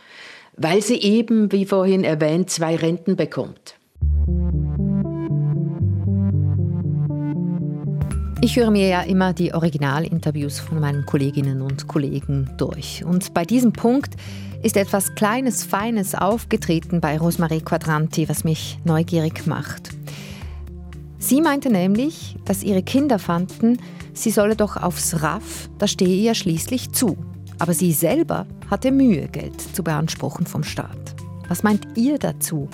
weil 0.58 0.82
sie 0.82 0.98
eben, 1.02 1.52
wie 1.52 1.66
vorhin 1.66 2.04
erwähnt, 2.04 2.50
zwei 2.50 2.76
Renten 2.76 3.16
bekommt. 3.16 3.76
Ich 8.44 8.56
höre 8.56 8.72
mir 8.72 8.88
ja 8.88 9.02
immer 9.02 9.34
die 9.34 9.54
Originalinterviews 9.54 10.60
von 10.60 10.80
meinen 10.80 11.06
Kolleginnen 11.06 11.62
und 11.62 11.88
Kollegen 11.88 12.50
durch. 12.58 13.04
Und 13.06 13.36
bei 13.36 13.46
diesem 13.46 13.72
Punkt 13.72 14.16
ist 14.64 14.78
etwas 14.78 15.14
Kleines, 15.14 15.64
Feines 15.64 16.16
aufgetreten 16.16 17.02
bei 17.02 17.20
Rosemarie 17.20 17.62
Quadranti, 17.62 18.28
was 18.28 18.44
mich 18.44 18.80
neugierig 18.84 19.46
macht. 19.46 19.92
Sie 21.20 21.40
meinte 21.40 21.70
nämlich, 21.70 22.36
dass 22.46 22.64
ihre 22.64 22.82
Kinder 22.82 23.20
fanden, 23.20 23.78
sie 24.14 24.32
solle 24.32 24.56
doch 24.56 24.76
aufs 24.76 25.22
RAF, 25.22 25.70
das 25.78 25.92
stehe 25.92 26.16
ihr 26.16 26.34
schließlich 26.34 26.92
zu. 26.94 27.18
Aber 27.62 27.76
sie 27.76 27.92
selber 27.92 28.48
hatte 28.72 28.92
Mühe, 28.92 29.28
Geld 29.28 29.62
zu 29.62 29.84
beanspruchen 29.84 30.48
vom 30.48 30.64
Staat. 30.64 31.16
Was 31.48 31.62
meint 31.62 31.86
ihr 31.96 32.18
dazu? 32.18 32.68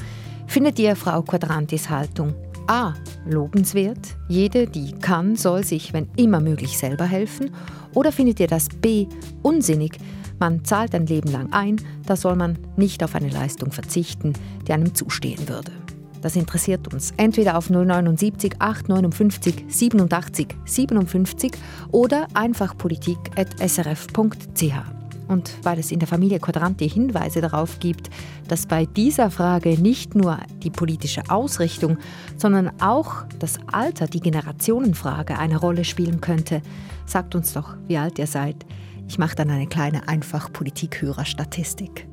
Findet 0.47 0.79
ihr 0.79 0.95
Frau 0.95 1.23
Quadrantis 1.23 1.89
Haltung 1.89 2.33
A. 2.67 2.93
lobenswert? 3.25 3.99
Jede, 4.29 4.65
die 4.65 4.93
kann, 4.93 5.35
soll 5.35 5.65
sich, 5.65 5.91
wenn 5.91 6.07
immer 6.15 6.39
möglich, 6.39 6.77
selber 6.77 7.03
helfen? 7.03 7.51
Oder 7.95 8.13
findet 8.13 8.39
ihr 8.39 8.47
das 8.47 8.69
B. 8.69 9.07
unsinnig? 9.41 9.97
Man 10.39 10.63
zahlt 10.63 10.95
ein 10.95 11.05
Leben 11.05 11.33
lang 11.33 11.51
ein, 11.51 11.81
da 12.05 12.15
soll 12.15 12.37
man 12.37 12.57
nicht 12.77 13.03
auf 13.03 13.13
eine 13.13 13.29
Leistung 13.29 13.73
verzichten, 13.73 14.31
die 14.69 14.71
einem 14.71 14.95
zustehen 14.95 15.49
würde. 15.49 15.73
Das 16.21 16.35
interessiert 16.35 16.93
uns 16.93 17.13
entweder 17.17 17.57
auf 17.57 17.69
079 17.69 18.55
859 18.59 19.65
87 19.67 20.47
57 20.65 21.51
oder 21.91 22.27
einfach 22.33 22.77
politik.srf.ch. 22.77 24.97
Und 25.27 25.53
weil 25.63 25.79
es 25.79 25.91
in 25.91 25.99
der 25.99 26.07
Familie 26.07 26.39
Quadranti 26.39 26.89
Hinweise 26.89 27.41
darauf 27.41 27.79
gibt, 27.79 28.09
dass 28.47 28.65
bei 28.65 28.85
dieser 28.85 29.29
Frage 29.29 29.79
nicht 29.79 30.15
nur 30.15 30.39
die 30.63 30.69
politische 30.69 31.29
Ausrichtung, 31.29 31.97
sondern 32.37 32.71
auch 32.81 33.25
das 33.39 33.59
Alter, 33.71 34.07
die 34.07 34.21
Generationenfrage 34.21 35.37
eine 35.37 35.57
Rolle 35.57 35.83
spielen 35.83 36.21
könnte, 36.21 36.61
sagt 37.05 37.35
uns 37.35 37.53
doch, 37.53 37.75
wie 37.87 37.97
alt 37.97 38.19
ihr 38.19 38.27
seid. 38.27 38.65
Ich 39.09 39.17
mache 39.17 39.35
dann 39.35 39.49
eine 39.49 39.67
kleine 39.67 40.07
einfach 40.07 40.51
Politikhörerstatistik. 40.51 42.07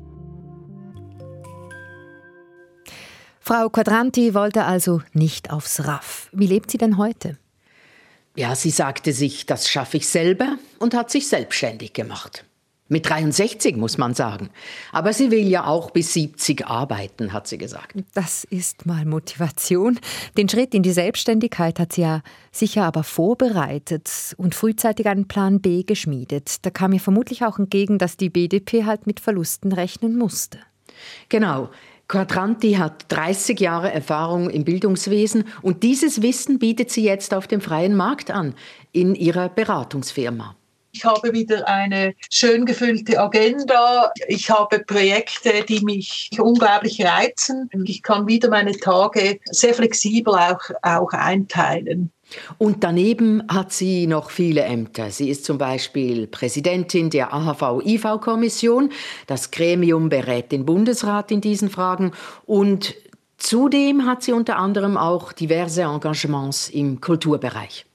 Frau 3.47 3.69
Quadranti 3.69 4.33
wollte 4.33 4.63
also 4.63 5.03
nicht 5.13 5.51
aufs 5.51 5.85
RAF. 5.85 6.29
Wie 6.31 6.47
lebt 6.47 6.71
sie 6.71 6.79
denn 6.79 6.97
heute? 6.97 7.37
Ja, 8.35 8.55
sie 8.55 8.71
sagte 8.71 9.13
sich, 9.13 9.45
das 9.45 9.69
schaffe 9.69 9.97
ich 9.97 10.09
selber 10.09 10.57
und 10.79 10.95
hat 10.95 11.11
sich 11.11 11.27
selbstständig 11.27 11.93
gemacht. 11.93 12.43
Mit 12.87 13.07
63 13.07 13.75
muss 13.75 13.99
man 13.99 14.15
sagen. 14.15 14.49
Aber 14.91 15.13
sie 15.13 15.29
will 15.29 15.47
ja 15.47 15.67
auch 15.67 15.91
bis 15.91 16.13
70 16.13 16.65
arbeiten, 16.65 17.33
hat 17.33 17.47
sie 17.47 17.59
gesagt. 17.59 17.95
Das 18.15 18.45
ist 18.45 18.87
mal 18.87 19.05
Motivation. 19.05 19.99
Den 20.35 20.49
Schritt 20.49 20.73
in 20.73 20.81
die 20.81 20.91
Selbstständigkeit 20.91 21.79
hat 21.79 21.93
sie 21.93 22.01
ja 22.01 22.23
sicher 22.51 22.85
aber 22.85 23.03
vorbereitet 23.03 24.09
und 24.37 24.55
frühzeitig 24.55 25.05
einen 25.05 25.27
Plan 25.27 25.61
B 25.61 25.83
geschmiedet. 25.83 26.65
Da 26.65 26.71
kam 26.71 26.93
ihr 26.93 26.99
vermutlich 26.99 27.45
auch 27.45 27.59
entgegen, 27.59 27.99
dass 27.99 28.17
die 28.17 28.31
BDP 28.31 28.85
halt 28.85 29.05
mit 29.05 29.19
Verlusten 29.19 29.71
rechnen 29.71 30.17
musste. 30.17 30.57
Genau. 31.29 31.69
Quadranti 32.07 32.73
hat 32.73 33.05
30 33.09 33.59
Jahre 33.59 33.91
Erfahrung 33.91 34.49
im 34.49 34.63
Bildungswesen 34.63 35.45
und 35.61 35.81
dieses 35.83 36.21
Wissen 36.21 36.59
bietet 36.59 36.91
sie 36.91 37.03
jetzt 37.03 37.33
auf 37.33 37.47
dem 37.47 37.61
freien 37.61 37.95
Markt 37.95 38.29
an, 38.29 38.53
in 38.91 39.15
ihrer 39.15 39.49
Beratungsfirma. 39.49 40.55
Ich 40.95 41.03
habe 41.03 41.33
wieder 41.33 41.67
eine 41.67 42.15
schön 42.29 42.65
gefüllte 42.65 43.19
Agenda. 43.19 44.13
Ich 44.29 44.49
habe 44.49 44.79
Projekte, 44.79 45.65
die 45.67 45.81
mich 45.81 46.29
unglaublich 46.39 47.03
reizen. 47.03 47.69
Ich 47.83 48.01
kann 48.01 48.27
wieder 48.27 48.49
meine 48.49 48.71
Tage 48.71 49.37
sehr 49.43 49.73
flexibel 49.73 50.33
auch, 50.33 50.61
auch 50.83 51.11
einteilen. 51.11 52.11
Und 52.57 52.85
daneben 52.85 53.43
hat 53.49 53.73
sie 53.73 54.07
noch 54.07 54.29
viele 54.29 54.61
Ämter. 54.61 55.11
Sie 55.11 55.29
ist 55.29 55.43
zum 55.43 55.57
Beispiel 55.57 56.27
Präsidentin 56.27 57.09
der 57.09 57.33
AHV-IV-Kommission. 57.33 58.91
Das 59.27 59.51
Gremium 59.51 60.07
berät 60.07 60.53
den 60.53 60.65
Bundesrat 60.65 61.29
in 61.29 61.41
diesen 61.41 61.69
Fragen. 61.69 62.13
Und 62.45 62.95
zudem 63.37 64.05
hat 64.05 64.23
sie 64.23 64.31
unter 64.31 64.55
anderem 64.55 64.95
auch 64.95 65.33
diverse 65.33 65.81
Engagements 65.81 66.69
im 66.69 67.01
Kulturbereich. 67.01 67.85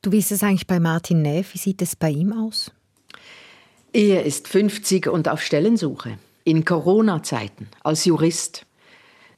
Du 0.00 0.12
wie 0.12 0.18
ist 0.18 0.30
es 0.30 0.44
eigentlich 0.44 0.68
bei 0.68 0.78
Martin 0.78 1.22
Neff? 1.22 1.54
Wie 1.54 1.58
sieht 1.58 1.82
es 1.82 1.96
bei 1.96 2.10
ihm 2.10 2.32
aus? 2.32 2.70
Er 3.92 4.24
ist 4.24 4.46
50 4.46 5.08
und 5.08 5.28
auf 5.28 5.42
Stellensuche. 5.42 6.18
In 6.44 6.64
Corona-Zeiten 6.64 7.68
als 7.82 8.04
Jurist. 8.04 8.64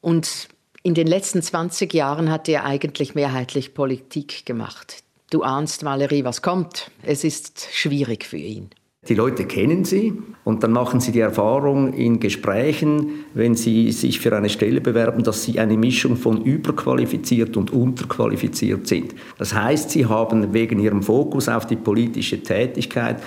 Und 0.03 0.49
in 0.83 0.95
den 0.95 1.07
letzten 1.07 1.41
20 1.41 1.95
Jahren 1.95 2.31
hat 2.31 2.49
er 2.49 2.65
eigentlich 2.65 3.15
mehrheitlich 3.15 3.73
Politik 3.73 4.45
gemacht. 4.45 5.03
Du 5.31 5.43
ahnst, 5.43 5.85
Valerie, 5.85 6.25
was 6.25 6.43
kommt. 6.43 6.91
Es 7.03 7.25
ist 7.25 7.67
schwierig 7.73 8.25
für 8.25 8.37
ihn. 8.37 8.71
Die 9.09 9.15
Leute 9.15 9.47
kennen 9.47 9.87
sie 9.87 10.13
und 10.45 10.63
dann 10.63 10.73
machen 10.73 11.01
sie 11.01 11.11
die 11.11 11.21
Erfahrung 11.21 11.95
in 11.95 12.21
Gesprächen, 12.21 13.25
wenn 13.33 13.55
sie 13.55 13.93
sich 13.93 14.21
für 14.21 14.37
eine 14.37 14.51
Stelle 14.51 14.83
bewerben, 14.83 15.23
dass 15.23 15.43
sie 15.43 15.59
eine 15.59 15.79
Mischung 15.79 16.17
von 16.17 16.45
überqualifiziert 16.45 17.57
und 17.57 17.73
unterqualifiziert 17.73 18.87
sind. 18.87 19.15
Das 19.39 19.55
heißt, 19.55 19.89
sie 19.89 20.05
haben 20.05 20.53
wegen 20.53 20.79
ihrem 20.81 21.03
Fokus 21.03 21.49
auf 21.49 21.67
die 21.67 21.77
politische 21.77 22.43
Tätigkeit 22.43 23.23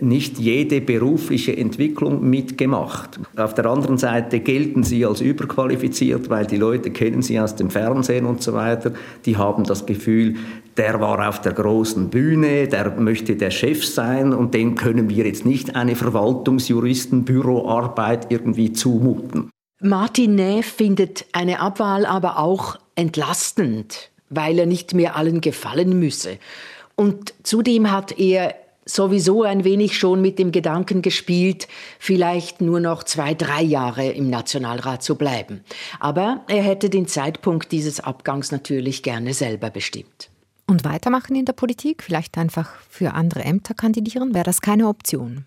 nicht 0.00 0.38
jede 0.38 0.80
berufliche 0.80 1.56
Entwicklung 1.56 2.28
mitgemacht. 2.28 3.20
Auf 3.36 3.54
der 3.54 3.66
anderen 3.66 3.98
Seite 3.98 4.40
gelten 4.40 4.82
sie 4.84 5.04
als 5.04 5.20
überqualifiziert, 5.20 6.30
weil 6.30 6.46
die 6.46 6.56
Leute 6.56 6.90
kennen 6.90 7.22
sie 7.22 7.40
aus 7.40 7.56
dem 7.56 7.68
Fernsehen 7.68 8.26
und 8.26 8.42
so 8.42 8.52
weiter. 8.52 8.92
Die 9.26 9.36
haben 9.36 9.64
das 9.64 9.84
Gefühl, 9.84 10.36
der 10.76 11.00
war 11.00 11.28
auf 11.28 11.40
der 11.40 11.52
großen 11.52 12.10
Bühne, 12.10 12.68
der 12.68 12.92
möchte 12.92 13.34
der 13.34 13.50
Chef 13.50 13.84
sein 13.84 14.32
und 14.32 14.54
dem 14.54 14.76
können 14.76 15.10
wir 15.10 15.26
jetzt 15.26 15.44
nicht 15.44 15.74
eine 15.74 15.96
Verwaltungsjuristenbüroarbeit 15.96 18.30
irgendwie 18.30 18.72
zumuten. 18.72 19.50
Martin 19.80 20.36
Neff 20.36 20.66
findet 20.66 21.26
eine 21.32 21.58
Abwahl 21.58 22.06
aber 22.06 22.38
auch 22.38 22.76
entlastend, 22.94 24.12
weil 24.30 24.60
er 24.60 24.66
nicht 24.66 24.94
mehr 24.94 25.16
allen 25.16 25.40
gefallen 25.40 25.98
müsse. 25.98 26.38
Und 26.94 27.34
zudem 27.42 27.90
hat 27.90 28.16
er 28.16 28.54
sowieso 28.84 29.42
ein 29.42 29.64
wenig 29.64 29.98
schon 29.98 30.20
mit 30.20 30.38
dem 30.38 30.52
Gedanken 30.52 31.02
gespielt, 31.02 31.68
vielleicht 31.98 32.60
nur 32.60 32.80
noch 32.80 33.04
zwei, 33.04 33.34
drei 33.34 33.62
Jahre 33.62 34.08
im 34.08 34.30
Nationalrat 34.30 35.02
zu 35.02 35.16
bleiben. 35.16 35.64
Aber 36.00 36.42
er 36.48 36.62
hätte 36.62 36.90
den 36.90 37.06
Zeitpunkt 37.06 37.72
dieses 37.72 38.00
Abgangs 38.00 38.52
natürlich 38.52 39.02
gerne 39.02 39.34
selber 39.34 39.70
bestimmt. 39.70 40.30
Und 40.66 40.84
weitermachen 40.84 41.36
in 41.36 41.44
der 41.44 41.52
Politik, 41.52 42.02
vielleicht 42.02 42.38
einfach 42.38 42.70
für 42.88 43.14
andere 43.14 43.44
Ämter 43.44 43.74
kandidieren, 43.74 44.34
wäre 44.34 44.44
das 44.44 44.60
keine 44.60 44.88
Option. 44.88 45.44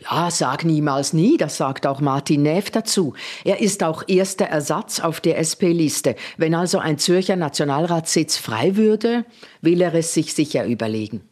Ja, 0.00 0.30
sag 0.30 0.64
niemals 0.64 1.12
nie, 1.12 1.36
das 1.36 1.56
sagt 1.56 1.86
auch 1.86 2.00
Martin 2.00 2.42
Neff 2.42 2.70
dazu. 2.70 3.14
Er 3.44 3.60
ist 3.60 3.82
auch 3.82 4.04
erster 4.06 4.44
Ersatz 4.44 5.00
auf 5.00 5.20
der 5.20 5.38
SP-Liste. 5.40 6.14
Wenn 6.36 6.54
also 6.54 6.78
ein 6.78 6.98
Zürcher 6.98 7.36
Nationalratssitz 7.36 8.36
frei 8.36 8.76
würde, 8.76 9.24
will 9.60 9.80
er 9.80 9.94
es 9.94 10.12
sich 10.12 10.34
sicher 10.34 10.66
überlegen. 10.66 11.22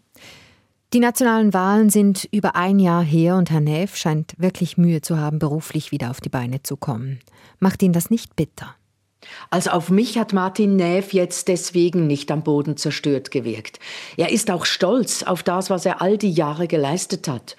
Die 0.92 0.98
nationalen 0.98 1.54
Wahlen 1.54 1.88
sind 1.88 2.28
über 2.32 2.56
ein 2.56 2.80
Jahr 2.80 3.04
her 3.04 3.36
und 3.36 3.48
Herr 3.48 3.60
Neff 3.60 3.94
scheint 3.94 4.34
wirklich 4.38 4.76
Mühe 4.76 5.00
zu 5.02 5.18
haben, 5.18 5.38
beruflich 5.38 5.92
wieder 5.92 6.10
auf 6.10 6.20
die 6.20 6.28
Beine 6.28 6.64
zu 6.64 6.76
kommen. 6.76 7.20
Macht 7.60 7.84
ihn 7.84 7.92
das 7.92 8.10
nicht 8.10 8.34
bitter? 8.34 8.74
Also 9.50 9.70
auf 9.70 9.90
mich 9.90 10.18
hat 10.18 10.32
Martin 10.32 10.74
Neff 10.74 11.12
jetzt 11.12 11.46
deswegen 11.46 12.08
nicht 12.08 12.32
am 12.32 12.42
Boden 12.42 12.76
zerstört 12.76 13.30
gewirkt. 13.30 13.78
Er 14.16 14.32
ist 14.32 14.50
auch 14.50 14.64
stolz 14.64 15.22
auf 15.22 15.44
das, 15.44 15.70
was 15.70 15.86
er 15.86 16.02
all 16.02 16.18
die 16.18 16.32
Jahre 16.32 16.66
geleistet 16.66 17.28
hat. 17.28 17.54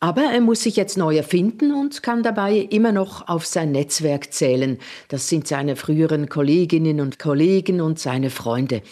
Aber 0.00 0.22
er 0.22 0.40
muss 0.40 0.64
sich 0.64 0.74
jetzt 0.74 0.98
neu 0.98 1.16
erfinden 1.16 1.72
und 1.72 2.02
kann 2.02 2.24
dabei 2.24 2.56
immer 2.56 2.90
noch 2.90 3.28
auf 3.28 3.46
sein 3.46 3.70
Netzwerk 3.70 4.32
zählen. 4.32 4.78
Das 5.06 5.28
sind 5.28 5.46
seine 5.46 5.76
früheren 5.76 6.28
Kolleginnen 6.28 7.00
und 7.00 7.20
Kollegen 7.20 7.80
und 7.80 8.00
seine 8.00 8.30
Freunde. 8.30 8.82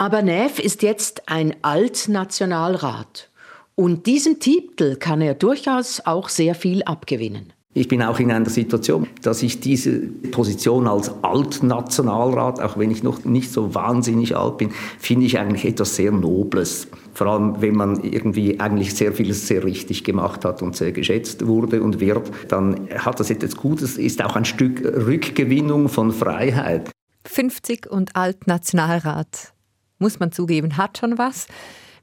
Aber 0.00 0.22
Neff 0.22 0.58
ist 0.58 0.82
jetzt 0.82 1.28
ein 1.28 1.56
Altnationalrat. 1.60 3.28
Und 3.74 4.06
diesem 4.06 4.40
Titel 4.40 4.96
kann 4.96 5.20
er 5.20 5.34
durchaus 5.34 6.00
auch 6.06 6.30
sehr 6.30 6.54
viel 6.54 6.82
abgewinnen. 6.84 7.52
Ich 7.74 7.86
bin 7.86 8.02
auch 8.02 8.18
in 8.18 8.32
einer 8.32 8.48
Situation, 8.48 9.08
dass 9.20 9.42
ich 9.42 9.60
diese 9.60 9.98
Position 9.98 10.86
als 10.86 11.12
Altnationalrat, 11.22 12.60
auch 12.60 12.78
wenn 12.78 12.90
ich 12.90 13.02
noch 13.02 13.26
nicht 13.26 13.52
so 13.52 13.74
wahnsinnig 13.74 14.34
alt 14.34 14.56
bin, 14.56 14.70
finde 14.98 15.26
ich 15.26 15.38
eigentlich 15.38 15.66
etwas 15.66 15.96
sehr 15.96 16.12
Nobles. 16.12 16.88
Vor 17.12 17.26
allem, 17.26 17.60
wenn 17.60 17.74
man 17.74 18.02
irgendwie 18.02 18.58
eigentlich 18.58 18.94
sehr 18.94 19.12
vieles 19.12 19.48
sehr 19.48 19.64
richtig 19.64 20.02
gemacht 20.02 20.46
hat 20.46 20.62
und 20.62 20.76
sehr 20.76 20.92
geschätzt 20.92 21.46
wurde 21.46 21.82
und 21.82 22.00
wird, 22.00 22.30
dann 22.48 22.88
hat 22.96 23.20
das 23.20 23.28
etwas 23.28 23.54
Gutes, 23.54 23.98
ist 23.98 24.24
auch 24.24 24.34
ein 24.34 24.46
Stück 24.46 24.80
Rückgewinnung 24.82 25.90
von 25.90 26.10
Freiheit. 26.10 26.90
50 27.26 27.90
und 27.90 28.16
Altnationalrat 28.16 29.52
muss 30.00 30.18
man 30.18 30.32
zugeben, 30.32 30.76
hat 30.76 30.98
schon 30.98 31.18
was. 31.18 31.46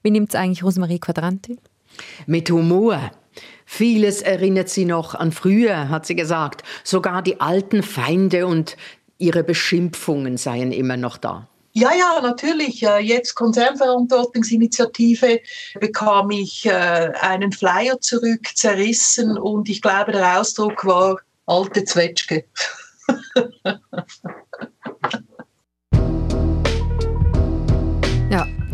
Wie 0.03 0.11
nimmt 0.11 0.29
es 0.29 0.35
eigentlich 0.35 0.63
Rosemarie 0.63 0.99
Quadranti? 0.99 1.57
Mit 2.25 2.49
Humor. 2.49 3.11
Vieles 3.65 4.21
erinnert 4.21 4.69
sie 4.69 4.85
noch 4.85 5.13
an 5.13 5.33
früher, 5.33 5.89
hat 5.89 6.05
sie 6.05 6.15
gesagt. 6.15 6.63
Sogar 6.83 7.21
die 7.21 7.41
alten 7.41 7.83
Feinde 7.83 8.47
und 8.47 8.77
ihre 9.17 9.43
Beschimpfungen 9.43 10.37
seien 10.37 10.71
immer 10.71 10.95
noch 10.95 11.17
da. 11.17 11.49
Ja, 11.73 11.91
ja, 11.93 12.21
natürlich. 12.21 12.81
Jetzt 12.81 13.35
Konzernverantwortungsinitiative 13.35 15.41
bekam 15.79 16.31
ich 16.31 16.65
äh, 16.65 17.11
einen 17.21 17.51
Flyer 17.51 18.01
zurück, 18.01 18.47
zerrissen 18.55 19.37
und 19.37 19.69
ich 19.69 19.81
glaube, 19.81 20.11
der 20.11 20.39
Ausdruck 20.39 20.85
war 20.85 21.19
alte 21.45 21.83
Zwetschge. 21.83 22.45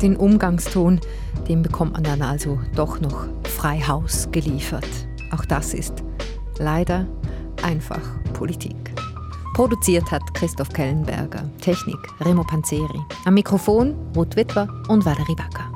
Den 0.04 0.18
Umgangston, 0.18 1.00
den 1.48 1.62
bekommt 1.62 1.94
man 1.94 2.04
dann 2.04 2.22
also 2.22 2.60
doch 2.76 3.00
noch 3.00 3.26
frei 3.46 3.80
Haus 3.80 4.28
geliefert. 4.34 4.86
Auch 5.32 5.46
das 5.46 5.74
ist 5.74 6.04
leider 6.60 7.08
einfach 7.64 8.02
Politik. 8.34 8.76
Produziert 9.54 10.12
hat 10.12 10.22
Christoph 10.34 10.70
Kellenberger, 10.70 11.50
Technik 11.62 12.00
Remo 12.20 12.44
Panzeri, 12.44 13.00
am 13.24 13.36
Mikrofon 13.36 13.96
Ruth 14.14 14.36
Witwer 14.36 14.68
und 14.90 15.06
Valerie 15.06 15.36
Backer. 15.36 15.72